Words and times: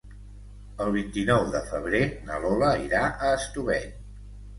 El 0.85 0.87
vint-i-nou 0.93 1.43
de 1.55 1.61
febrer 1.67 1.99
na 2.29 2.39
Lola 2.45 2.71
irà 2.87 3.03
a 3.29 3.31
Estubeny. 3.41 3.87